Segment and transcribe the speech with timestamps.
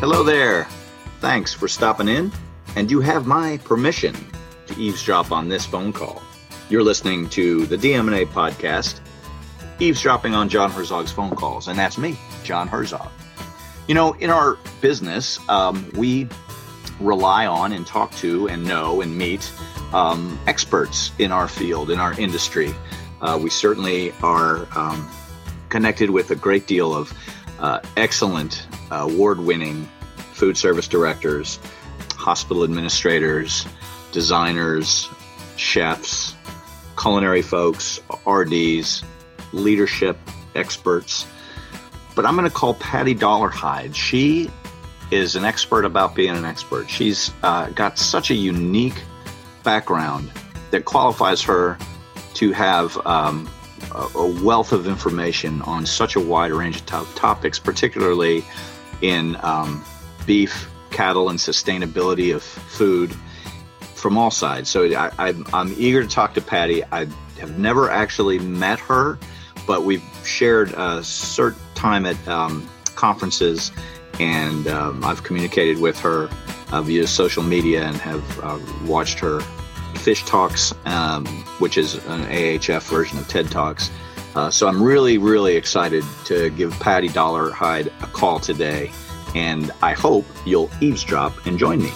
[0.00, 0.66] Hello there.
[1.20, 2.32] Thanks for stopping in,
[2.74, 4.16] and you have my permission
[4.66, 6.22] to eavesdrop on this phone call.
[6.70, 9.00] You're listening to the DM&A podcast,
[9.78, 13.10] eavesdropping on John Herzog's phone calls, and that's me, John Herzog.
[13.88, 16.30] You know, in our business, um, we
[16.98, 19.52] rely on and talk to and know and meet
[19.92, 22.74] um, experts in our field, in our industry.
[23.20, 25.10] Uh, we certainly are um,
[25.68, 27.12] connected with a great deal of
[27.60, 29.88] uh, excellent, uh, award winning
[30.32, 31.58] food service directors,
[32.16, 33.66] hospital administrators,
[34.12, 35.08] designers,
[35.56, 36.34] chefs,
[37.00, 39.04] culinary folks, RDs,
[39.52, 40.18] leadership
[40.54, 41.26] experts.
[42.14, 43.94] But I'm going to call Patti Dollarhide.
[43.94, 44.50] She
[45.10, 46.88] is an expert about being an expert.
[46.88, 49.00] She's uh, got such a unique
[49.62, 50.30] background
[50.70, 51.78] that qualifies her
[52.34, 53.48] to have um,
[53.94, 58.44] a wealth of information on such a wide range of top topics, particularly
[59.02, 59.84] in um,
[60.26, 63.14] beef, cattle, and sustainability of food
[63.94, 64.68] from all sides.
[64.68, 66.82] So I, am eager to talk to Patti.
[66.84, 67.06] I
[67.38, 69.18] have never actually met her,
[69.66, 73.72] but we've shared a certain time at um, conferences,
[74.18, 76.28] and um, I've communicated with her
[76.72, 79.40] uh, via social media and have uh, watched her
[80.00, 81.26] Fish Talks, um,
[81.58, 83.90] which is an AHF version of TED Talks.
[84.34, 88.90] Uh, so I'm really, really excited to give Patti Dollarhide a call today,
[89.34, 91.92] and I hope you'll eavesdrop and join me.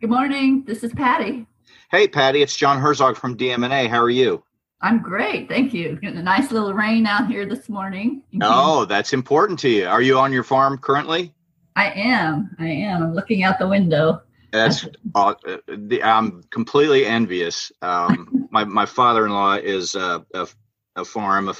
[0.00, 0.64] Good morning.
[0.66, 1.46] This is Patti.
[1.90, 2.42] Hey, Patti.
[2.42, 3.88] It's John Herzog from DM&A.
[3.88, 4.42] How are you?
[4.80, 5.48] I'm great.
[5.48, 5.98] Thank you.
[6.00, 8.22] Getting a nice little rain out here this morning.
[8.42, 9.86] Oh, that's important to you.
[9.86, 11.34] Are you on your farm currently?
[11.74, 12.54] I am.
[12.58, 13.02] I am.
[13.02, 14.22] I'm looking out the window.
[14.56, 15.34] That's uh,
[16.02, 17.70] I'm completely envious.
[17.82, 20.48] Um, my my father-in-law is a, a,
[20.96, 21.54] a farm, a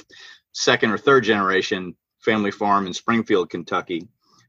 [0.53, 4.07] second or third generation family farm in Springfield, Kentucky.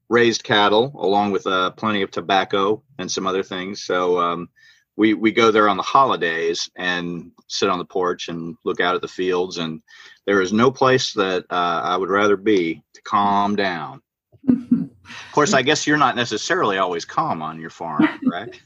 [0.09, 3.85] Raised cattle along with uh, plenty of tobacco and some other things.
[3.85, 4.48] So um,
[4.97, 8.95] we we go there on the holidays and sit on the porch and look out
[8.95, 9.58] at the fields.
[9.58, 9.83] And
[10.27, 14.01] there is no place that uh, I would rather be to calm down.
[14.48, 18.61] Of course, I guess you're not necessarily always calm on your farm, right?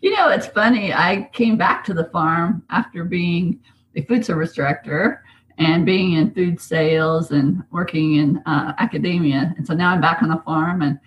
[0.00, 0.92] you know, it's funny.
[0.92, 3.60] I came back to the farm after being
[3.94, 5.22] a food service director
[5.58, 9.54] and being in food sales and working in uh, academia.
[9.56, 10.98] And so now I'm back on the farm and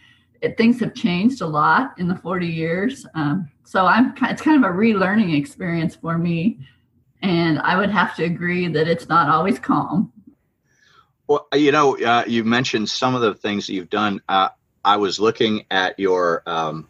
[0.42, 3.06] it, things have changed a lot in the 40 years.
[3.14, 6.60] Um, so I'm it's kind of a relearning experience for me.
[7.22, 10.12] And I would have to agree that it's not always calm.
[11.30, 14.20] Well, you know, uh, you mentioned some of the things that you've done.
[14.28, 14.50] Uh,
[14.84, 16.90] I was looking at your um,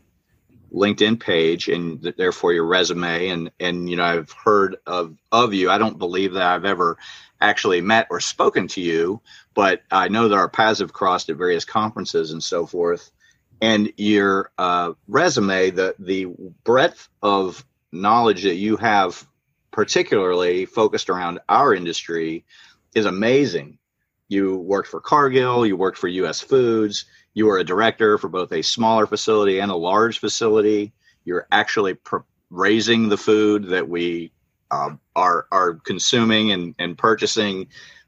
[0.74, 5.70] LinkedIn page and therefore your resume, and and you know I've heard of of you.
[5.70, 6.98] I don't believe that I've ever
[7.42, 9.20] actually met or spoken to you,
[9.56, 13.12] but I know that our paths have crossed at various conferences and so forth.
[13.60, 16.28] And your uh, resume, the the
[16.64, 19.28] breadth of knowledge that you have,
[19.72, 22.46] particularly focused around our industry,
[22.96, 23.79] is amazing.
[24.30, 26.40] You worked for Cargill, you worked for U.S.
[26.40, 30.94] Foods, you were a director for both a smaller facility and a large facility.
[31.26, 32.18] You're actually pr-
[32.50, 34.32] raising the food that we
[34.72, 37.68] uh, are are consuming and, and purchasing.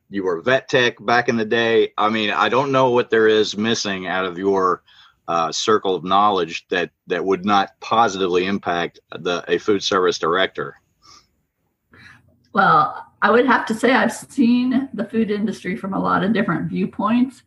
[0.10, 1.94] You were vet tech back in the day.
[1.98, 4.84] I mean, I don't know what there is missing out of your
[5.28, 10.76] uh, circle of knowledge that that would not positively impact the a food service director.
[12.54, 16.34] Well, I would have to say I've seen the food industry from a lot of
[16.34, 17.44] different viewpoints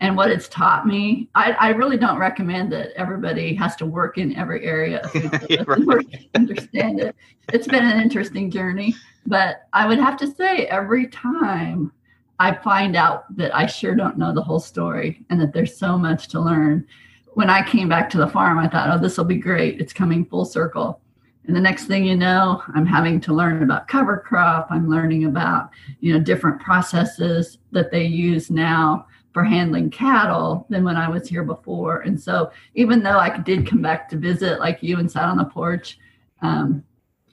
[0.00, 1.28] and what it's taught me.
[1.34, 5.08] I, I, really don't recommend that everybody has to work in every area
[5.66, 6.28] right.
[6.34, 7.16] understand it.
[7.52, 8.94] It's been an interesting journey,
[9.26, 11.92] but I would have to say every time
[12.38, 15.96] I find out that I sure don't know the whole story and that there's so
[15.96, 16.86] much to learn.
[17.32, 19.80] When I came back to the farm, I thought, oh, this will be great.
[19.80, 21.00] It's coming full circle.
[21.46, 24.66] And the next thing you know, I'm having to learn about cover crop.
[24.70, 25.70] I'm learning about,
[26.00, 31.28] you know, different processes that they use now for handling cattle than when I was
[31.28, 32.00] here before.
[32.00, 35.36] And so, even though I did come back to visit like you and sat on
[35.36, 35.98] the porch,
[36.42, 36.82] um,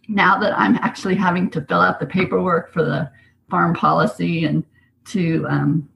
[0.08, 3.10] now that I'm actually having to fill out the paperwork for the
[3.50, 4.64] farm policy and
[5.06, 5.90] to um,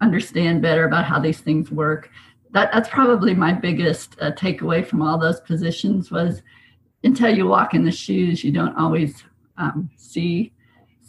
[0.00, 2.10] understand better about how these things work,
[2.52, 6.42] that, that's probably my biggest uh, takeaway from all those positions was
[7.02, 9.24] until you walk in the shoes, you don't always
[9.56, 10.52] um, see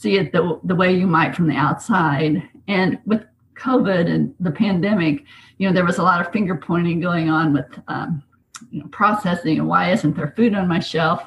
[0.02, 2.42] see it the, the way you might from the outside.
[2.68, 3.24] And with
[3.56, 5.24] COVID and the pandemic,
[5.60, 8.24] you know, there was a lot of finger pointing going on with um,
[8.72, 11.24] you know, processing and why isn't there food on my shelf?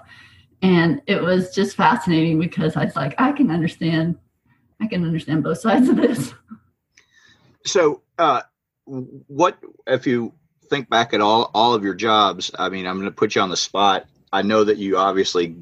[0.61, 4.17] And it was just fascinating because I was like, I can understand,
[4.81, 6.35] I can understand both sides of this.
[7.67, 8.43] So, uh,
[8.85, 10.35] what if you
[10.69, 12.51] think back at all all of your jobs?
[12.59, 14.07] I mean, I'm going to put you on the spot.
[14.35, 15.57] I know that you obviously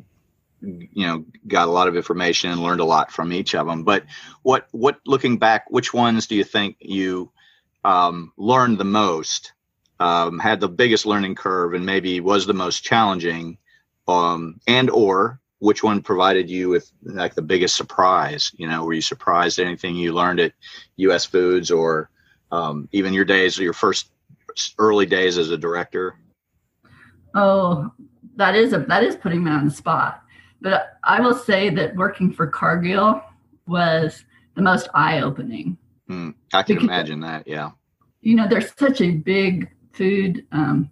[0.63, 3.83] you know got a lot of information and learned a lot from each of them
[3.85, 4.05] but
[4.43, 7.31] what what looking back which ones do you think you
[7.85, 9.53] um, learned the most
[10.01, 13.59] um, had the biggest learning curve and maybe was the most challenging
[14.09, 18.53] um, and or which one provided you with like the biggest surprise?
[18.57, 20.53] You know were you surprised at anything you learned at
[20.97, 21.25] U.S.
[21.25, 22.09] Foods or
[22.51, 24.11] um, even your days your first
[24.79, 26.17] early days as a director?
[27.35, 27.93] Oh
[28.37, 30.23] that is a that is putting me on the spot
[30.63, 33.21] but I will say that working for Cargill
[33.67, 34.25] was
[34.55, 35.77] the most eye opening.
[36.09, 37.47] Mm, I can because, imagine that.
[37.47, 37.71] Yeah.
[38.21, 40.89] You know, there's such a big food um,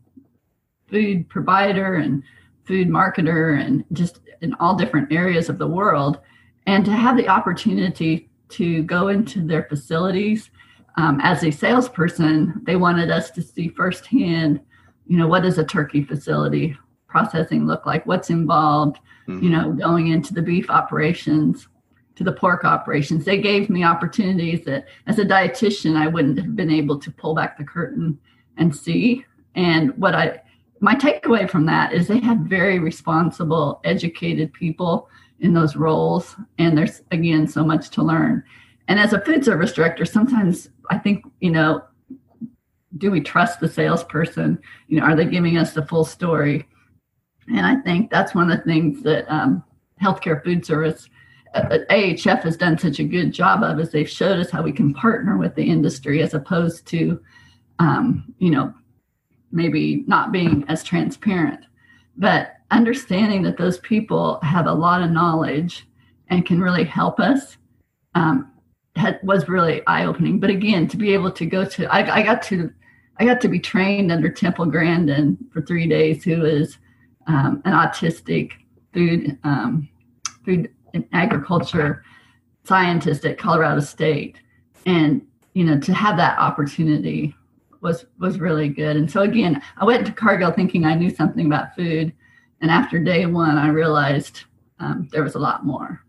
[0.88, 2.22] food provider and
[2.64, 6.18] food marketer and just in all different areas of the world,
[6.66, 10.50] and to have the opportunity to go into their facilities
[10.96, 14.60] um, as a salesperson, they wanted us to see firsthand,
[15.06, 16.76] you know, what is a turkey facility
[17.10, 18.06] processing look like?
[18.06, 18.98] What's involved?
[19.30, 19.44] mm-hmm.
[19.44, 21.68] you know, going into the beef operations
[22.16, 23.24] to the pork operations.
[23.24, 27.34] They gave me opportunities that as a dietitian I wouldn't have been able to pull
[27.34, 28.18] back the curtain
[28.56, 29.24] and see.
[29.54, 30.40] And what I
[30.80, 35.08] my takeaway from that is they had very responsible, educated people
[35.40, 36.36] in those roles.
[36.58, 38.42] And there's again so much to learn.
[38.88, 41.82] And as a food service director, sometimes I think, you know,
[42.98, 44.58] do we trust the salesperson?
[44.88, 46.66] You know, are they giving us the full story?
[47.48, 49.64] And I think that's one of the things that um,
[50.00, 51.08] healthcare food service
[51.54, 54.72] uh, AHF has done such a good job of is they've showed us how we
[54.72, 57.20] can partner with the industry as opposed to,
[57.78, 58.72] um, you know,
[59.50, 61.60] maybe not being as transparent,
[62.16, 65.88] but understanding that those people have a lot of knowledge
[66.28, 67.56] and can really help us
[68.14, 68.52] um,
[68.94, 70.38] had, was really eye opening.
[70.38, 72.72] But again, to be able to go to, I, I got to,
[73.18, 76.78] I got to be trained under Temple Grandin for three days, who is
[77.26, 78.52] um, an autistic
[78.92, 79.88] food um,
[80.44, 82.04] food and agriculture
[82.64, 84.38] scientist at Colorado State,
[84.86, 85.22] and
[85.54, 87.34] you know to have that opportunity
[87.80, 88.96] was was really good.
[88.96, 92.12] And so again, I went to Cargill thinking I knew something about food,
[92.60, 94.42] and after day one, I realized
[94.78, 96.00] um, there was a lot more.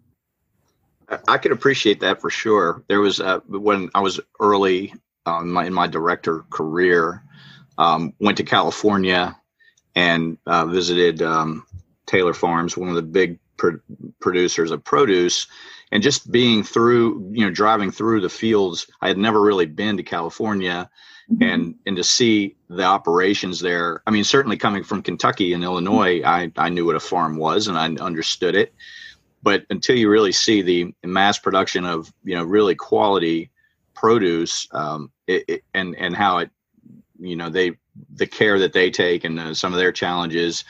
[1.28, 2.84] I could appreciate that for sure.
[2.88, 4.94] There was uh, when I was early
[5.26, 7.24] um, my, in my director career,
[7.78, 9.38] um, went to California
[9.96, 11.66] and uh, visited um,
[12.06, 13.80] Taylor Farms, one of the big pro-
[14.20, 15.48] producers of produce.
[15.92, 19.98] And just being through, you know, driving through the fields, I had never really been
[19.98, 20.90] to California,
[21.30, 21.44] mm-hmm.
[21.44, 24.02] and and to see the operations there.
[24.08, 27.68] I mean, certainly coming from Kentucky and Illinois, I I knew what a farm was
[27.68, 28.74] and I understood it,
[29.44, 33.50] but until you really see the mass production of you know really quality
[33.94, 36.52] produce, um, it, it, and and how it,
[37.20, 37.74] you know, they
[38.14, 40.64] the care that they take and uh, some of their challenges.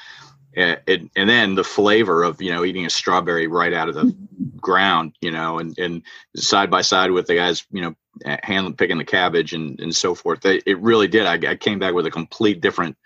[0.55, 4.13] And, and, then the flavor of you know eating a strawberry right out of the
[4.57, 6.01] ground you know and and
[6.35, 7.95] side by side with the guys you know
[8.43, 10.41] hand picking the cabbage and and so forth.
[10.41, 11.25] They, it really did.
[11.25, 12.97] I, I came back with a complete different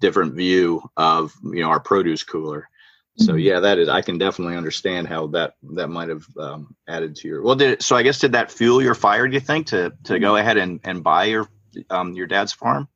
[0.00, 2.68] different view of you know our produce cooler.
[3.16, 3.38] So mm-hmm.
[3.40, 7.28] yeah that is i can definitely understand how that that might have um, added to
[7.28, 9.66] your well did it, so i guess did that fuel your fire do you think
[9.68, 11.48] to to go ahead and and buy your
[11.90, 12.86] um your dad's farm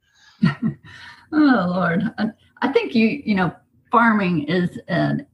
[1.33, 2.27] oh Lord, I,
[2.61, 3.55] I, think you you know
[3.91, 5.27] farming is an,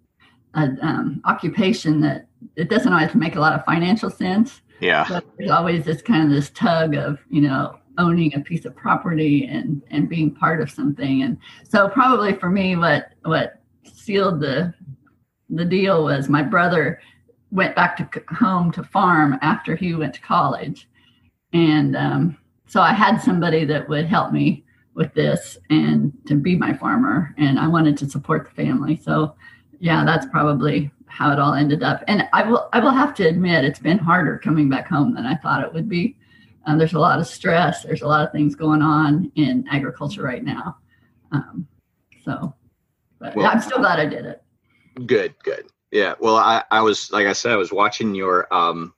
[0.54, 4.60] an um, occupation that it doesn't always make a lot of financial sense.
[4.80, 8.64] Yeah, but there's always this kind of this tug of you know owning a piece
[8.64, 11.38] of property and and being part of something, and
[11.68, 14.72] so probably for me, what what sealed the
[15.50, 17.00] the deal was my brother
[17.50, 20.88] went back to home to farm after he went to college.
[21.54, 22.36] And um,
[22.66, 24.64] so i had somebody that would help me
[24.98, 28.96] with this and to be my farmer and I wanted to support the family.
[28.96, 29.36] So
[29.78, 32.02] yeah, that's probably how it all ended up.
[32.08, 35.24] And I will I will have to admit it's been harder coming back home than
[35.24, 36.16] I thought it would be.
[36.66, 37.84] Uh, there's a lot of stress.
[37.84, 40.76] There's a lot of things going on in agriculture right now.
[41.30, 41.66] Um,
[42.24, 42.52] so,
[43.20, 44.42] but well, I'm still glad I did it.
[45.06, 45.70] Good, good.
[45.92, 46.14] Yeah.
[46.20, 48.92] Well, I, I was like I said, I was watching your um,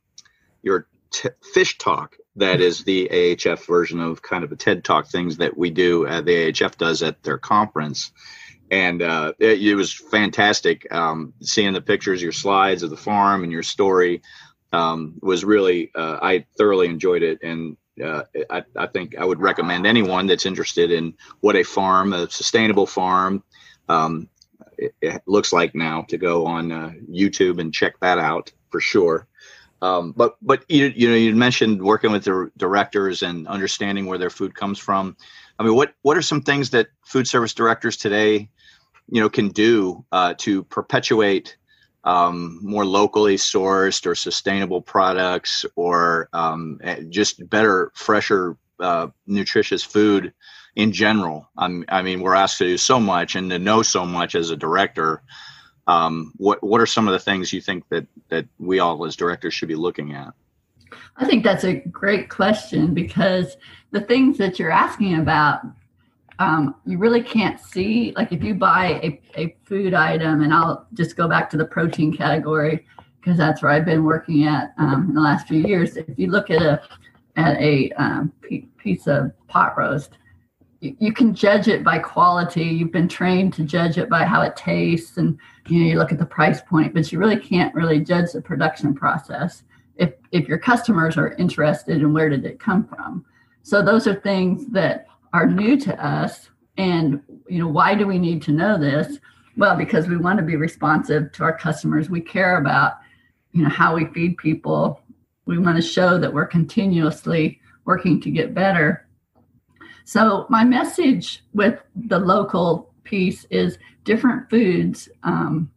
[0.62, 5.08] your t- fish talk that is the AHF version of kind of a TED Talk
[5.08, 6.06] things that we do.
[6.06, 8.12] Uh, the AHF does at their conference,
[8.70, 13.42] and uh, it, it, was fantastic um, seeing the pictures, your slides of the farm,
[13.42, 14.22] and your story
[14.72, 15.90] um, was really.
[15.94, 20.46] Uh, I thoroughly enjoyed it, and uh, I, I, think I would recommend anyone that's
[20.46, 23.42] interested in what a farm, a sustainable farm.
[23.88, 24.28] Um,
[24.78, 29.26] it, looks like now to go on uh, YouTube and check that out for sure.
[29.82, 34.18] Um, but but you you know you mentioned working with the directors and understanding where
[34.18, 35.16] their food comes from.
[35.58, 38.50] I mean, what what are some things that food service directors today,
[39.08, 41.56] you know, can do uh, to perpetuate
[42.04, 49.82] um, more locally sourced or sustainable products, or um, eh, just better, fresher, uh, nutritious
[49.82, 50.32] food
[50.76, 51.48] in general?
[51.56, 54.50] I'm, I mean, we're asked to do so much and to know so much as
[54.50, 55.22] a director.
[55.86, 59.16] Um, what what are some of the things you think that that we all as
[59.16, 60.32] directors should be looking at?
[61.16, 63.56] I think that's a great question because
[63.90, 65.60] the things that you're asking about,
[66.38, 68.12] um, you really can't see.
[68.16, 71.64] Like if you buy a, a food item, and I'll just go back to the
[71.64, 72.86] protein category
[73.20, 75.96] because that's where I've been working at um, in the last few years.
[75.96, 76.82] If you look at a
[77.36, 78.32] at a um,
[78.78, 80.18] piece of pot roast,
[80.80, 82.64] you can judge it by quality.
[82.64, 86.12] You've been trained to judge it by how it tastes, and you know you look
[86.12, 89.62] at the price point, but you really can't really judge the production process
[89.96, 93.24] if if your customers are interested in where did it come from.
[93.62, 98.18] So those are things that are new to us, and you know why do we
[98.18, 99.18] need to know this?
[99.58, 102.08] Well, because we want to be responsive to our customers.
[102.08, 102.94] We care about
[103.52, 105.02] you know how we feed people.
[105.44, 109.06] We want to show that we're continuously working to get better
[110.10, 115.70] so, my message with the local piece is different foods um,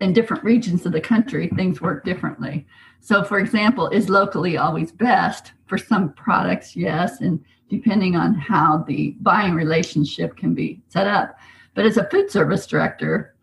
[0.00, 2.66] in different regions of the country, things work differently.
[3.00, 5.52] So, for example, is locally always best?
[5.66, 11.36] For some products, yes, and depending on how the buying relationship can be set up.
[11.74, 13.34] But as a food service director,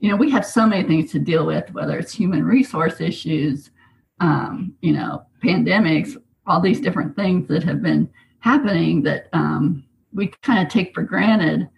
[0.00, 3.70] you know, we have so many things to deal with, whether it's human resource issues,
[4.18, 6.16] um, you know, pandemics,
[6.46, 8.08] all these different things that have been
[8.42, 11.68] happening that um, we kind of take for granted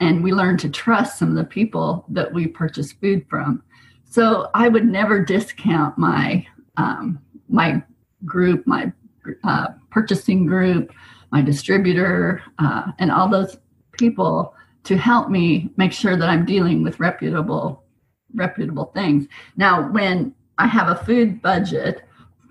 [0.00, 3.62] and we learn to trust some of the people that we purchase food from.
[4.04, 7.82] So i would never discount my um, my
[8.24, 8.92] group my
[9.44, 10.92] uh, purchasing group
[11.30, 13.58] my distributor uh, and all those
[13.92, 17.82] people to help me make sure that i'm dealing with reputable
[18.34, 19.26] reputable things.
[19.56, 22.02] Now when i have a food budget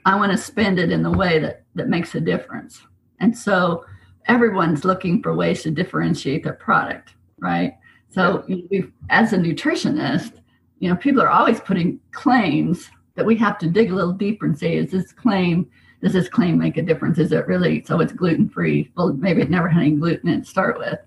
[0.05, 2.81] i want to spend it in the way that that makes a difference
[3.19, 3.85] and so
[4.27, 7.77] everyone's looking for ways to differentiate their product, right?
[8.09, 8.45] So
[9.09, 10.33] as a nutritionist,
[10.79, 14.45] you know, people are always putting claims that we have to dig a little deeper
[14.45, 15.69] and say, is this claim,
[16.01, 17.17] does this claim make a difference?
[17.17, 18.91] Is it really so it's gluten free?
[18.95, 20.99] Well, maybe it never had any gluten in to start with.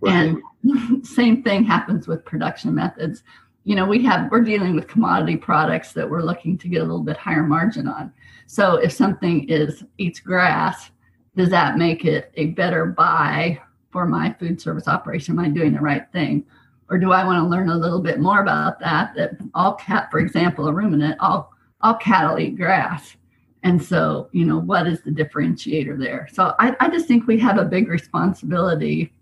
[0.00, 0.34] Right.
[0.64, 3.22] And same thing happens with production methods.
[3.64, 6.84] You know, we have we're dealing with commodity products that we're looking to get a
[6.84, 8.12] little bit higher margin on.
[8.46, 10.90] So if something is eats grass,
[11.36, 13.60] does that make it a better buy
[13.90, 15.38] for my food service operation?
[15.38, 16.44] Am I doing the right thing?
[16.90, 19.14] Or do I want to learn a little bit more about that?
[19.16, 23.16] That all cat, for example, a ruminant, all all cattle eat grass.
[23.64, 26.28] And so, you know, what is the differentiator there?
[26.32, 29.12] So I, I just think we have a big responsibility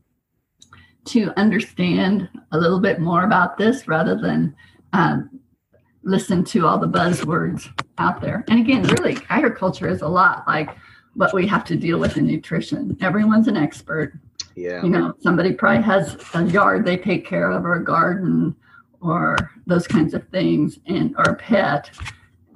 [1.06, 4.54] to understand a little bit more about this rather than
[4.92, 5.40] um,
[6.02, 8.44] listen to all the buzzwords out there.
[8.48, 10.70] And again, really, agriculture is a lot like
[11.14, 12.96] what we have to deal with in nutrition.
[13.00, 14.14] Everyone's an expert.
[14.54, 14.82] Yeah.
[14.82, 18.54] You know, somebody probably has a yard they take care of or a garden
[19.00, 19.36] or
[19.66, 21.90] those kinds of things and or a pet.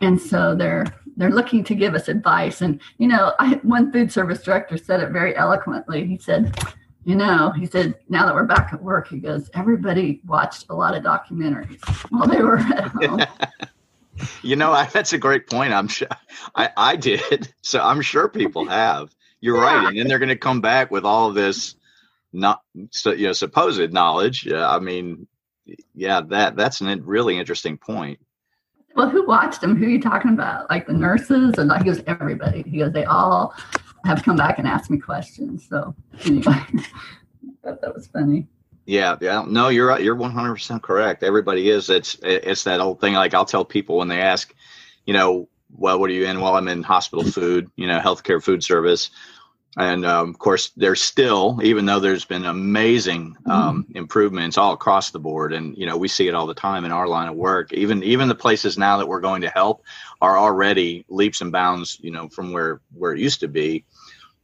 [0.00, 2.61] And so they're they're looking to give us advice.
[2.61, 6.06] And you know, I, one food service director said it very eloquently.
[6.06, 6.56] He said,
[7.04, 10.75] you know, he said, now that we're back at work, he goes, everybody watched a
[10.75, 11.80] lot of documentaries
[12.11, 13.20] while they were at home.
[14.45, 15.73] you know, I, that's a great point.
[15.73, 16.09] I'm sure
[16.55, 17.53] I, I did.
[17.63, 19.15] So I'm sure people have.
[19.41, 19.63] You're yeah.
[19.63, 19.89] right.
[19.89, 21.77] And then they're going to come back with all of this
[22.35, 22.61] not
[22.91, 24.45] so you know supposed knowledge.
[24.45, 25.27] Yeah, I mean,
[25.95, 28.19] yeah, that that's a really interesting point.
[28.97, 29.77] Well, who watched them?
[29.77, 30.69] Who are you talking about?
[30.69, 31.55] Like the nurses?
[31.57, 32.63] And he goes, everybody.
[32.63, 33.55] He goes, they all
[34.05, 35.67] have come back and asked me questions.
[35.69, 36.45] So anyway,
[37.65, 38.47] thought that was funny.
[38.87, 39.45] Yeah, yeah.
[39.47, 41.23] No, you're you're 100% correct.
[41.23, 41.88] Everybody is.
[41.88, 43.14] It's it's that old thing.
[43.14, 44.55] Like I'll tell people when they ask,
[45.07, 46.41] you know, well, what are you in?
[46.41, 49.11] Well, I'm in hospital food, you know, healthcare food service.
[49.76, 53.97] And um, of course, there's still, even though there's been amazing um, mm.
[53.97, 56.93] improvements all across the board, and you know we see it all the time in
[56.93, 57.73] our line of work.
[57.73, 59.83] Even even the places now that we're going to help
[60.21, 63.85] are already leaps and bounds, you know, from where where it used to be.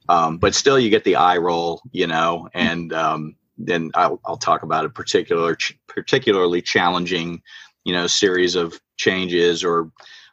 [0.08, 4.36] Um, but still, you get the eye roll, you know, and um, then I'll, I'll
[4.36, 5.56] talk about a particular
[5.88, 7.42] particularly challenging
[7.84, 9.90] you know series of changes or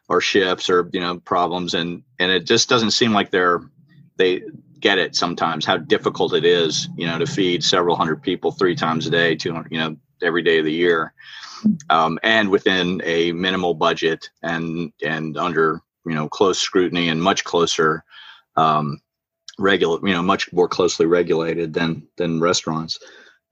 [0.08, 1.74] or shifts or you know problems.
[1.74, 3.60] And and it just doesn't seem like they're
[4.16, 4.42] they
[4.80, 8.76] get it sometimes how difficult it is you know to feed several hundred people three
[8.76, 11.12] times a day 200 you know every day of the year.
[11.90, 17.44] Um, and within a minimal budget and and under you know close scrutiny and much
[17.44, 18.04] closer
[18.56, 19.00] um,
[19.58, 22.98] regular you know much more closely regulated than than restaurants.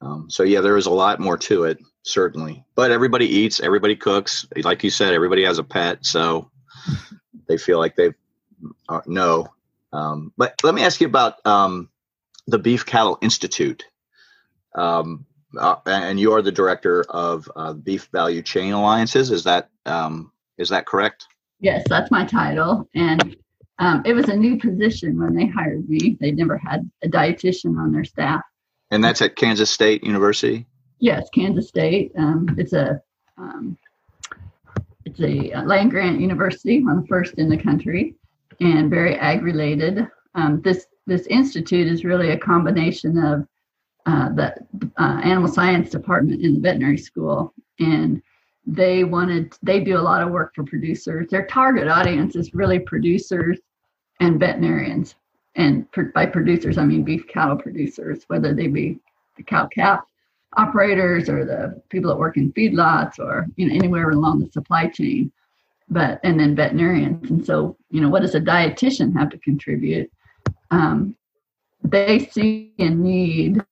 [0.01, 2.65] Um, so yeah there is a lot more to it certainly.
[2.75, 4.47] But everybody eats everybody cooks.
[4.57, 6.51] Like you said everybody has a pet so
[7.49, 8.13] they feel like they
[8.89, 9.49] uh, know.
[9.93, 11.89] Um, but let me ask you about um,
[12.47, 13.85] the beef cattle institute.
[14.75, 15.27] Um,
[15.59, 19.31] uh, and you are the director of uh, beef value chain alliances.
[19.31, 21.27] Is that um, is that correct?
[21.61, 22.89] Yes that's my title.
[22.95, 23.37] And
[23.79, 26.17] um, it was a new position when they hired me.
[26.21, 28.41] They never had a dietitian on their staff.
[28.91, 30.67] And that's at Kansas State University.
[30.99, 32.13] Yes, Kansas State.
[32.17, 33.01] Um, it's a
[33.37, 33.77] um,
[35.05, 38.15] it's a land grant university, one of the first in the country,
[38.61, 40.07] and very ag related.
[40.35, 43.47] Um, this this institute is really a combination of
[44.07, 44.55] uh, the
[44.99, 48.23] uh, animal science department in the veterinary school and
[48.67, 51.29] they wanted they do a lot of work for producers.
[51.31, 53.59] Their target audience is really producers
[54.21, 55.15] and veterinarians.
[55.55, 58.99] And by producers i mean beef cattle producers whether they be
[59.37, 60.01] the cow calf
[60.57, 64.89] operators or the people that work in feedlots or you know anywhere along the supply
[64.89, 65.33] chain.
[65.89, 67.31] But and then veterinarians.
[67.31, 70.11] And so you know what does a dietitian have to contribute?
[70.71, 71.17] Um,
[71.85, 73.63] they see a need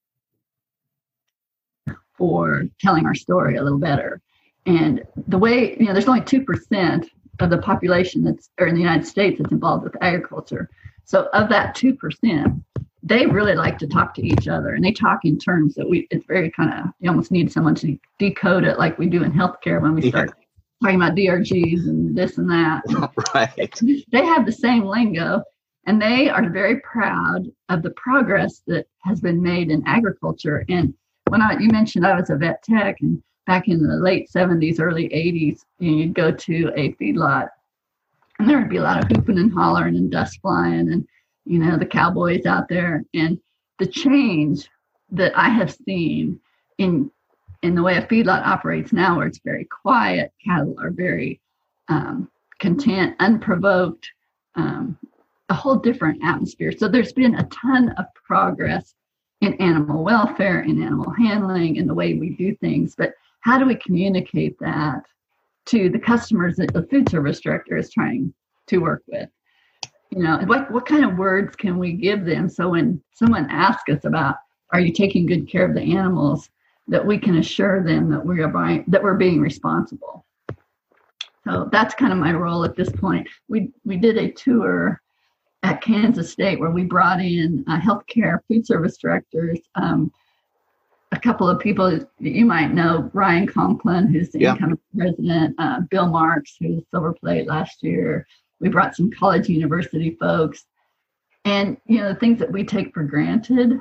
[2.16, 4.22] for telling our story a little better
[4.66, 7.08] and the way, you know, there's only 2%
[7.40, 10.70] of the population that's, or in the United States that's involved with agriculture.
[11.04, 12.62] So of that 2%,
[13.02, 16.06] they really like to talk to each other and they talk in terms that we,
[16.10, 19.32] it's very kind of, you almost need someone to decode it like we do in
[19.32, 20.88] healthcare when we start yeah.
[20.88, 22.82] talking about DRGs and this and that.
[23.34, 23.80] right.
[24.10, 25.42] They have the same lingo
[25.86, 30.64] and they are very proud of the progress that has been made in agriculture.
[30.70, 30.94] And
[31.28, 34.80] when I, you mentioned I was a vet tech and back in the late 70s,
[34.80, 37.48] early 80s, you'd go to a feedlot
[38.38, 41.06] and there would be a lot of hooping and hollering and dust flying and,
[41.44, 43.04] you know, the cowboys out there.
[43.14, 43.38] And
[43.78, 44.68] the change
[45.12, 46.40] that I have seen
[46.78, 47.10] in
[47.62, 51.40] in the way a feedlot operates now, where it's very quiet, cattle are very
[51.88, 54.06] um, content, unprovoked,
[54.54, 54.98] um,
[55.48, 56.72] a whole different atmosphere.
[56.72, 58.94] So there's been a ton of progress
[59.40, 62.94] in animal welfare, in animal handling, in the way we do things.
[62.94, 65.02] But how do we communicate that
[65.66, 68.32] to the customers that the food service director is trying
[68.68, 69.28] to work with?
[70.10, 73.92] You know, what, what kind of words can we give them so when someone asks
[73.92, 74.36] us about,
[74.72, 76.48] are you taking good care of the animals,
[76.88, 80.24] that we can assure them that we are buying, that we're being responsible.
[81.44, 83.28] So that's kind of my role at this point.
[83.48, 85.00] We we did a tour
[85.62, 90.12] at Kansas State where we brought in uh, healthcare food service directors, um,
[91.14, 94.52] a couple of people that you might know Ryan Conklin, who's the yeah.
[94.52, 98.26] incoming president, uh, Bill Marks, who was silver plate last year.
[98.60, 100.64] We brought some college university folks.
[101.44, 103.80] And you know, the things that we take for granted,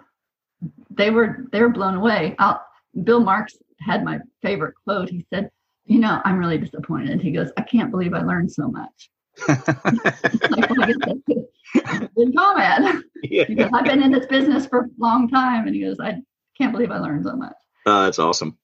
[0.90, 2.36] they were they were blown away.
[2.40, 2.64] I'll,
[3.04, 5.10] Bill Marks had my favorite quote.
[5.10, 5.50] He said,
[5.86, 9.10] "You know, I'm really disappointed." He goes, "I can't believe I learned so much."
[9.48, 13.06] like, well, good comment.
[13.26, 13.46] Yeah.
[13.48, 16.22] Because I've been in this business for a long time, and he goes, "I
[16.58, 17.56] can't believe I learned so much.
[17.86, 18.58] Uh, that's awesome.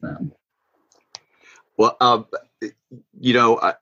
[0.00, 0.16] So.
[1.78, 2.22] Well, uh,
[3.18, 3.74] you know, I,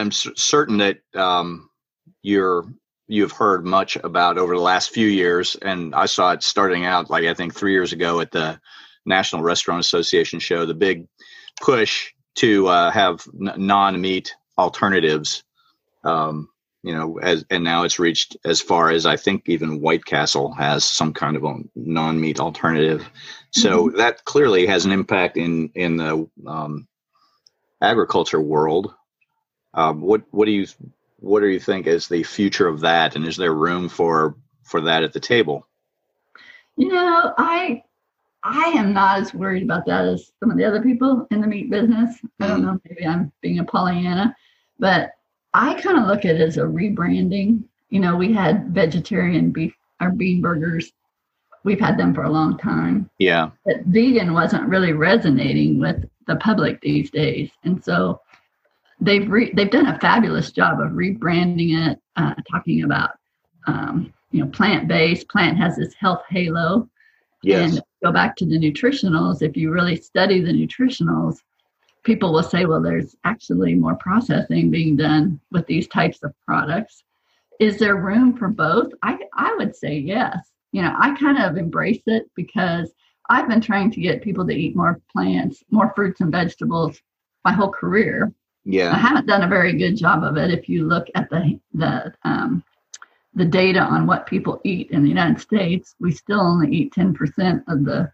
[0.00, 1.70] am certain that um,
[2.22, 2.64] you're
[3.06, 7.10] you've heard much about over the last few years, and I saw it starting out
[7.10, 8.60] like I think three years ago at the
[9.06, 10.66] National Restaurant Association show.
[10.66, 11.06] The big
[11.60, 15.42] push to uh, have n- non-meat alternatives
[16.04, 16.48] um,
[16.82, 20.52] you know, as and now it's reached as far as I think even White Castle
[20.52, 23.06] has some kind of a non-meat alternative.
[23.50, 23.98] So mm-hmm.
[23.98, 26.88] that clearly has an impact in in the um,
[27.82, 28.94] agriculture world.
[29.74, 30.66] Um, what what do you
[31.16, 34.80] what do you think is the future of that, and is there room for for
[34.82, 35.66] that at the table?
[36.76, 37.82] You know, I
[38.42, 41.46] I am not as worried about that as some of the other people in the
[41.46, 42.16] meat business.
[42.40, 42.66] I don't mm-hmm.
[42.66, 44.34] know, maybe I'm being a Pollyanna,
[44.78, 45.12] but
[45.52, 47.64] I kind of look at it as a rebranding.
[47.88, 50.92] You know, we had vegetarian beef or bean burgers.
[51.64, 53.10] We've had them for a long time.
[53.18, 53.50] Yeah.
[53.66, 57.50] But vegan wasn't really resonating with the public these days.
[57.64, 58.20] And so
[59.00, 63.10] they've re- they've done a fabulous job of rebranding it, uh, talking about
[63.66, 65.28] um, you know plant based.
[65.28, 66.88] Plant has this health halo.
[67.42, 67.72] Yes.
[67.72, 69.42] And go back to the nutritionals.
[69.42, 71.38] If you really study the nutritionals,
[72.02, 77.02] people will say, well, there's actually more processing being done with these types of products.
[77.58, 78.92] Is there room for both?
[79.02, 80.50] I, I would say yes.
[80.72, 82.92] You know, I kind of embrace it because
[83.28, 87.00] I've been trying to get people to eat more plants, more fruits and vegetables
[87.44, 88.32] my whole career.
[88.64, 88.92] Yeah.
[88.92, 90.50] I haven't done a very good job of it.
[90.50, 92.62] If you look at the the um,
[93.34, 97.62] the data on what people eat in the United States, we still only eat 10%
[97.68, 98.10] of the,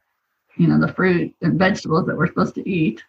[0.56, 3.02] you know, the fruit and vegetables that we're supposed to eat.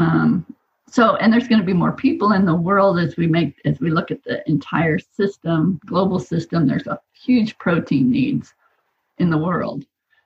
[0.00, 0.46] Um,
[0.88, 3.78] so, and there's going to be more people in the world as we make, as
[3.80, 8.54] we look at the entire system, global system, there's a huge protein needs
[9.18, 9.84] in the world.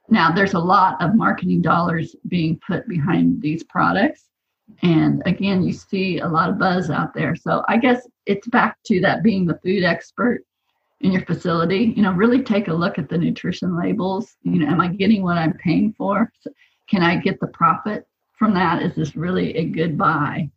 [0.09, 4.29] Now, there's a lot of marketing dollars being put behind these products.
[4.83, 7.37] And again, you see a lot of buzz out there.
[7.37, 10.45] So I guess it's back to that being the food expert
[11.01, 14.67] in your facility you know really take a look at the nutrition labels you know
[14.67, 16.33] am i getting what i'm paying for
[16.89, 18.07] can i get the profit
[18.39, 20.49] from that is this really a good buy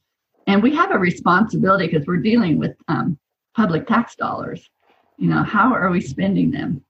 [0.48, 3.18] and we have a responsibility because we're dealing with um,
[3.56, 4.70] public tax dollars
[5.18, 6.84] you know how are we spending them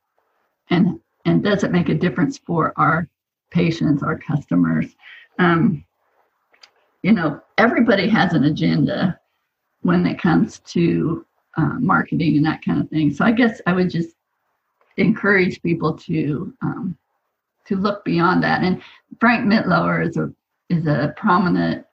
[0.69, 3.07] and and does it make a difference for our
[3.51, 4.95] patients our customers
[5.39, 5.83] um,
[7.03, 9.19] you know everybody has an agenda
[9.81, 11.25] when it comes to
[11.57, 13.11] uh, marketing and that kind of thing.
[13.11, 14.15] So I guess I would just
[14.97, 16.97] encourage people to um,
[17.65, 18.63] to look beyond that.
[18.63, 18.81] And
[19.19, 20.31] Frank Mitloehner is a
[20.69, 21.85] is a prominent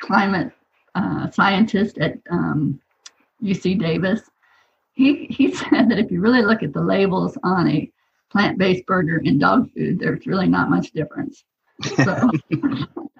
[0.00, 0.52] climate
[0.94, 2.80] uh, scientist at um,
[3.42, 4.22] UC Davis.
[4.92, 7.90] He he said that if you really look at the labels on a
[8.30, 11.44] plant-based burger and dog food, there's really not much difference.
[11.82, 12.04] So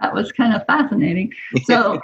[0.00, 1.32] that was kind of fascinating.
[1.64, 2.00] So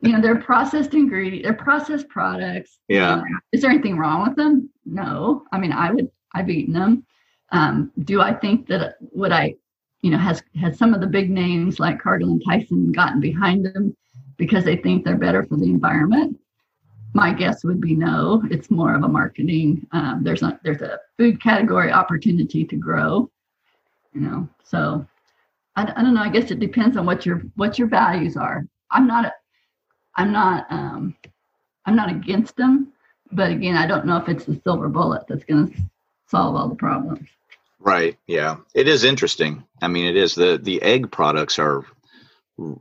[0.00, 2.78] you know, they're processed ingredients, they're processed products.
[2.88, 3.14] Yeah.
[3.14, 4.70] Um, is there anything wrong with them?
[4.84, 5.44] No.
[5.52, 7.04] I mean, I would, I've eaten them.
[7.50, 9.56] Um, do I think that would I,
[10.02, 13.64] you know, has has some of the big names like Cargill and Tyson gotten behind
[13.64, 13.96] them
[14.36, 16.38] because they think they're better for the environment?
[17.14, 18.42] My guess would be no.
[18.50, 19.86] It's more of a marketing.
[19.92, 23.30] Um, there's a there's a food category opportunity to grow,
[24.12, 24.48] you know.
[24.64, 25.06] So
[25.76, 26.22] I, I don't know.
[26.22, 28.66] I guess it depends on what your what your values are.
[28.90, 29.32] I'm not
[30.16, 31.16] I'm not um,
[31.86, 32.92] I'm not against them,
[33.30, 35.78] but again, I don't know if it's the silver bullet that's going to
[36.28, 37.28] solve all the problems.
[37.84, 38.16] Right.
[38.28, 38.56] Yeah.
[38.74, 39.64] It is interesting.
[39.80, 41.84] I mean, it is the the egg products are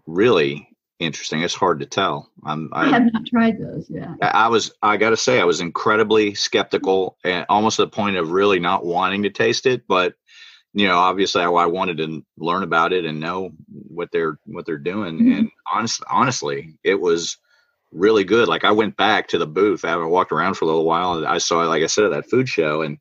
[0.06, 1.42] really interesting.
[1.42, 2.30] It's hard to tell.
[2.46, 4.10] I'm, I, I have not tried those yet.
[4.22, 4.72] I was.
[4.84, 8.60] I got to say, I was incredibly skeptical, and almost to the point of really
[8.60, 9.88] not wanting to taste it.
[9.88, 10.14] But
[10.74, 14.66] you know, obviously, I, I wanted to learn about it and know what they're what
[14.66, 15.18] they're doing.
[15.18, 15.32] Mm-hmm.
[15.32, 17.38] And honestly, honestly, it was
[17.92, 18.48] really good.
[18.48, 21.26] Like I went back to the booth I walked around for a little while, and
[21.26, 23.00] I saw, like I said, at that food show, and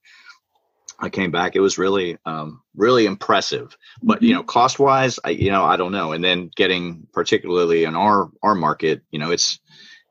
[1.00, 1.56] I came back.
[1.56, 3.76] It was really, um, really impressive.
[4.02, 4.24] But mm-hmm.
[4.26, 6.12] you know, cost wise, I you know, I don't know.
[6.12, 9.60] And then getting particularly in our our market, you know, it's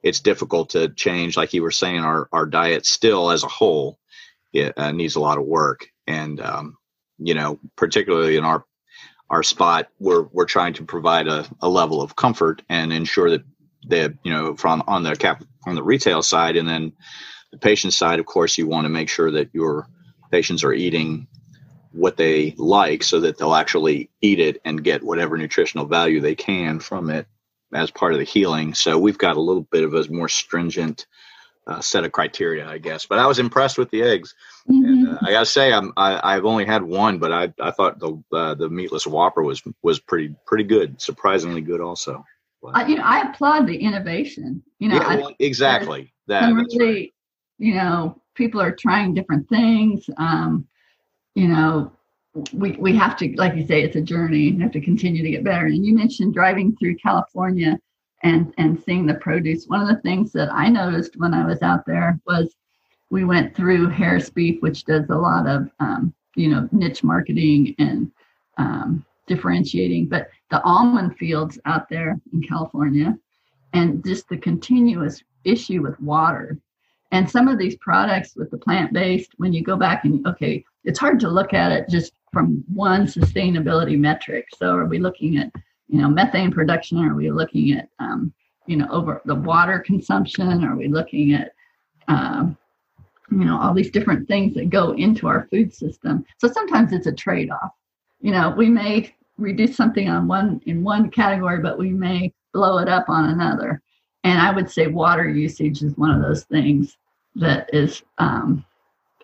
[0.01, 1.37] it's difficult to change.
[1.37, 3.99] Like you were saying, our our diet still as a whole
[4.53, 6.77] it uh, needs a lot of work, and um,
[7.17, 8.65] you know, particularly in our
[9.29, 13.43] our spot, we're we're trying to provide a, a level of comfort and ensure that
[13.85, 16.93] they, you know, from on the cap on the retail side, and then
[17.51, 19.87] the patient side, of course, you want to make sure that your
[20.31, 21.27] patients are eating
[21.91, 26.35] what they like, so that they'll actually eat it and get whatever nutritional value they
[26.35, 27.25] can from it
[27.73, 28.73] as part of the healing.
[28.73, 31.05] So we've got a little bit of a more stringent
[31.67, 33.05] uh, set of criteria, I guess.
[33.05, 34.33] But I was impressed with the eggs.
[34.69, 34.85] Mm-hmm.
[34.85, 37.99] And, uh, I gotta say, I'm I, have only had one, but I I thought
[37.99, 42.25] the uh, the meatless Whopper was was pretty pretty good, surprisingly good also.
[42.63, 44.63] Uh, you know, I applaud the innovation.
[44.79, 46.13] You know, yeah, well, exactly.
[46.27, 47.13] That really, right.
[47.57, 50.09] you know, people are trying different things.
[50.17, 50.65] Um,
[51.35, 51.91] you know,
[52.53, 54.49] we we have to, like you say, it's a journey.
[54.49, 55.67] You have to continue to get better.
[55.67, 57.77] And you mentioned driving through California
[58.23, 59.67] and and seeing the produce.
[59.67, 62.55] One of the things that I noticed when I was out there was
[63.11, 67.75] we went through Harris Beef, which does a lot of um, you know niche marketing
[67.77, 68.11] and
[68.57, 73.17] um, differentiating, but the almond fields out there in California,
[73.73, 76.57] and just the continuous issue with water.
[77.11, 80.63] And some of these products with the plant based, when you go back and okay,
[80.83, 84.47] it's hard to look at it just from one sustainability metric.
[84.57, 85.51] So are we looking at
[85.89, 86.99] you know, methane production?
[86.99, 88.31] Are we looking at, um,
[88.67, 90.63] you know, over the water consumption?
[90.63, 91.53] Are we looking at,
[92.07, 92.55] um,
[93.31, 96.25] you know, all these different things that go into our food system?
[96.37, 97.71] So sometimes it's a trade-off.
[98.21, 102.77] You know, we may reduce something on one in one category, but we may blow
[102.77, 103.81] it up on another.
[104.29, 106.95] And I would say water usage is one of those things
[107.35, 108.63] that is um,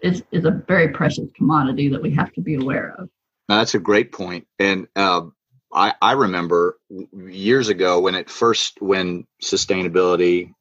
[0.01, 3.07] is is a very precious commodity that we have to be aware of.
[3.47, 4.47] That's a great point.
[4.57, 5.27] And uh,
[5.71, 6.79] I, I remember
[7.13, 10.55] years ago when it first when sustainability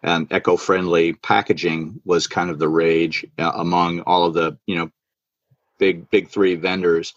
[0.00, 4.92] and eco-friendly packaging was kind of the rage uh, among all of the you know
[5.80, 7.14] big big three vendors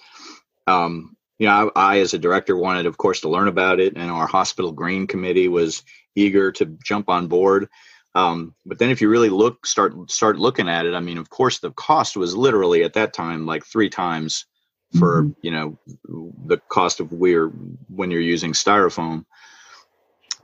[0.65, 3.95] um, you know I, I, as a director wanted of course to learn about it
[3.95, 5.83] and our hospital green committee was
[6.15, 7.67] eager to jump on board.
[8.15, 11.29] Um, but then if you really look, start start looking at it, I mean, of
[11.29, 14.45] course, the cost was literally at that time like three times
[14.97, 15.31] for mm-hmm.
[15.43, 15.77] you know
[16.47, 17.47] the cost of weir
[17.87, 19.25] when you're using styrofoam,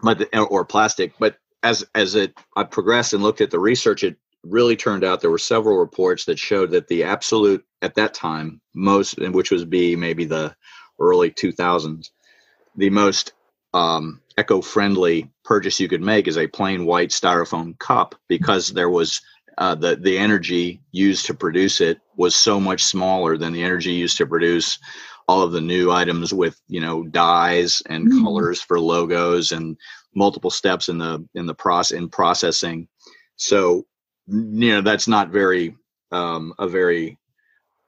[0.04, 1.14] but or plastic.
[1.18, 5.22] But as as it I progressed and looked at the research, it really turned out
[5.22, 9.66] there were several reports that showed that the absolute at that time most, which was
[9.66, 10.56] be maybe the
[11.00, 12.10] early 2000s,
[12.76, 13.34] the most
[13.76, 19.22] um, eco-friendly purchase you could make is a plain white styrofoam cup because there was
[19.58, 23.92] uh, the the energy used to produce it was so much smaller than the energy
[23.92, 24.80] used to produce
[25.28, 28.24] all of the new items with you know dyes and mm-hmm.
[28.24, 29.78] colors for logos and
[30.14, 32.88] multiple steps in the in the process in processing
[33.36, 33.86] so
[34.28, 35.76] you know that's not very
[36.12, 37.18] um, a very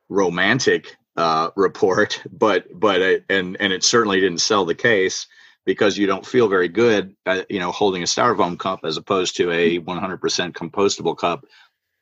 [0.10, 5.28] romantic uh, report but but it, and and it certainly didn't sell the case
[5.68, 9.36] because you don't feel very good, uh, you know, holding a styrofoam cup as opposed
[9.36, 11.46] to a 100% compostable cup,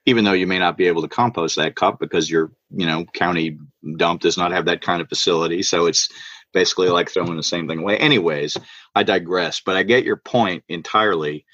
[0.05, 3.03] even though you may not be able to compost that cup because your, you know,
[3.05, 3.57] county
[3.97, 5.63] dump does not have that kind of facility.
[5.63, 6.09] So it's
[6.53, 7.97] basically like throwing the same thing away.
[7.97, 8.55] Anyways,
[8.93, 11.47] I digress, but I get your point entirely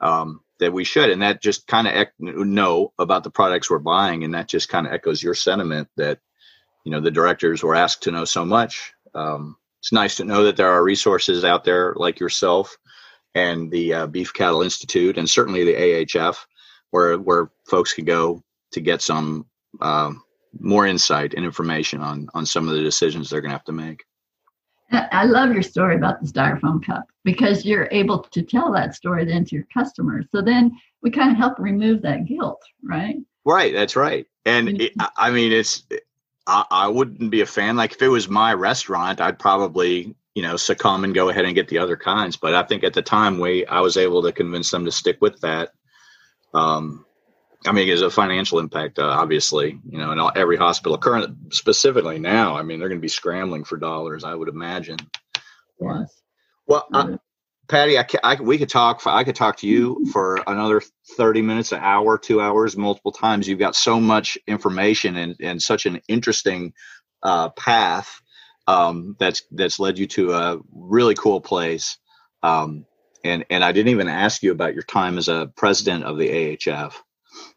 [0.00, 3.80] um, that we should, and that just kind of ec- know about the products we're
[3.80, 6.20] buying, and that just kind of echoes your sentiment that,
[6.84, 8.92] you know, the directors were asked to know so much.
[9.16, 12.76] Um, it's nice to know that there are resources out there like yourself
[13.36, 16.38] and the uh, Beef Cattle Institute and certainly the AHF
[16.90, 19.46] where where folks can go to get some
[19.80, 20.10] uh,
[20.58, 23.72] more insight and information on on some of the decisions they're going to have to
[23.72, 24.02] make.
[24.90, 29.24] I love your story about the styrofoam cup because you're able to tell that story
[29.24, 30.26] then to your customers.
[30.32, 33.18] So then we kind of help remove that guilt, right?
[33.44, 34.26] Right, that's right.
[34.44, 35.84] And it, I mean, it's
[36.46, 37.76] I, I wouldn't be a fan.
[37.76, 41.54] Like if it was my restaurant, I'd probably you know succumb and go ahead and
[41.54, 42.36] get the other kinds.
[42.36, 45.18] But I think at the time we I was able to convince them to stick
[45.20, 45.70] with that.
[46.54, 47.04] Um,
[47.66, 49.80] I mean, it's a financial impact, uh, obviously.
[49.88, 53.64] You know, and every hospital, current specifically now, I mean, they're going to be scrambling
[53.64, 54.24] for dollars.
[54.24, 54.98] I would imagine.
[55.80, 56.22] Yes.
[56.66, 57.18] Well, I,
[57.68, 59.02] Patti, I, I, we could talk.
[59.06, 60.82] I could talk to you for another
[61.16, 63.48] thirty minutes, an hour, two hours, multiple times.
[63.48, 66.72] You've got so much information and and such an interesting
[67.22, 68.20] uh, path
[68.66, 71.98] um, that's that's led you to a really cool place.
[72.42, 72.86] Um,
[73.24, 76.28] and and I didn't even ask you about your time as a president of the
[76.28, 76.94] AHF.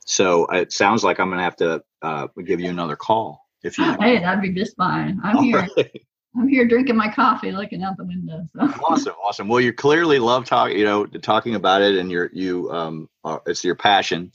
[0.05, 3.77] So it sounds like I'm going to have to uh, give you another call if
[3.77, 3.85] you.
[3.99, 5.19] Hey, that'd be just fine.
[5.23, 5.67] I'm here.
[5.77, 6.01] Right.
[6.37, 8.47] I'm here drinking my coffee, looking out the window.
[8.53, 8.61] So.
[8.87, 9.47] awesome, awesome.
[9.47, 13.41] Well, you clearly love talking, you know, talking about it, and you're you um, are,
[13.45, 14.31] it's your passion.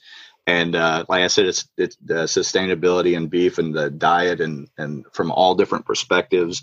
[0.46, 4.68] And uh, like I said, it's it's uh, sustainability and beef and the diet and
[4.76, 6.62] and from all different perspectives,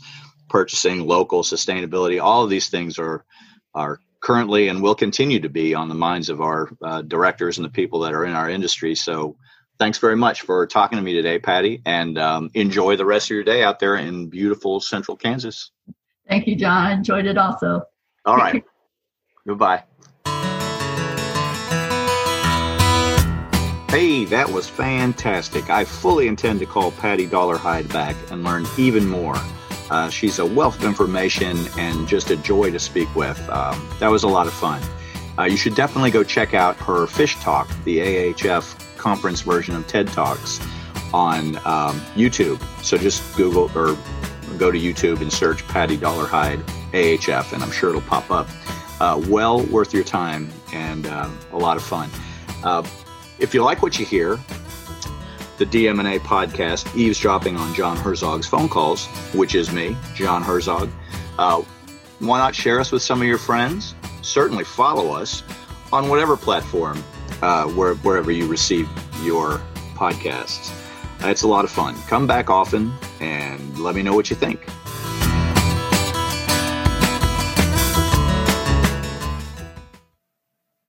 [0.50, 2.22] purchasing local sustainability.
[2.22, 3.26] All of these things are
[3.74, 7.66] are currently and will continue to be on the minds of our uh, directors and
[7.66, 8.96] the people that are in our industry.
[8.96, 9.36] So
[9.82, 13.32] thanks very much for talking to me today, Patti, and um, enjoy the rest of
[13.32, 15.72] your day out there in beautiful central Kansas.
[16.30, 16.86] Thank you, John.
[16.86, 17.82] I enjoyed it also.
[18.24, 18.64] All right.
[19.48, 19.84] Goodbye.
[23.90, 25.72] Hey, that was fantastic.
[25.72, 29.36] I fully intend to call Patti Dollarhide back and learn even more.
[29.90, 33.40] Uh, she's a wealth of information and just a joy to speak with.
[33.50, 34.80] Um, that was a lot of fun.
[35.40, 39.88] Uh, you should definitely go check out her Fish Talk, the AHF conference version of
[39.88, 40.60] TED Talks
[41.14, 42.62] on um, YouTube.
[42.84, 43.98] So just Google or
[44.58, 46.62] go to YouTube and search Patti Dollarhide
[46.92, 48.48] AHF, and I'm sure it'll pop up.
[49.00, 52.10] Uh, well worth your time and uh, a lot of fun.
[52.64, 52.88] Uh,
[53.40, 54.38] if you like what you hear,
[55.58, 60.90] the DM&A podcast, eavesdropping on John Herzog's phone calls, which is me, John Herzog.
[61.40, 61.64] Uh,
[62.20, 63.96] why not share us with some of your friends?
[64.22, 65.42] Certainly follow us
[65.92, 67.04] on whatever platform
[67.42, 68.90] uh, where, wherever you receive
[69.22, 69.62] your
[69.96, 70.74] podcasts.
[71.22, 71.96] It's a lot of fun.
[72.08, 74.66] Come back often and let me know what you think.